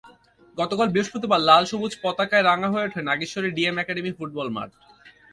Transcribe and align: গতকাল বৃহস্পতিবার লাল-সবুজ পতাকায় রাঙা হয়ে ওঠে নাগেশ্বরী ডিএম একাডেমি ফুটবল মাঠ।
গতকাল 0.57 0.87
বৃহস্পতিবার 0.89 1.39
লাল-সবুজ 1.39 1.93
পতাকায় 2.03 2.45
রাঙা 2.45 2.67
হয়ে 2.69 2.87
ওঠে 2.87 3.01
নাগেশ্বরী 3.01 3.49
ডিএম 3.51 3.77
একাডেমি 3.79 4.11
ফুটবল 4.17 4.47
মাঠ। 4.49 4.69